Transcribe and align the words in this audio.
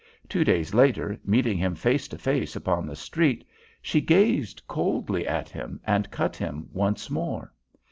Two 0.27 0.43
days 0.43 0.73
later, 0.73 1.19
meeting 1.23 1.59
him 1.59 1.75
face 1.75 2.07
to 2.07 2.17
face 2.17 2.55
upon 2.55 2.87
the 2.87 2.95
street, 2.95 3.47
she 3.83 4.01
gazed 4.01 4.63
coldly 4.67 5.27
at 5.27 5.47
him, 5.47 5.79
and 5.85 6.09
cut 6.09 6.35
him 6.35 6.67
once 6.73 7.11
more. 7.11 7.53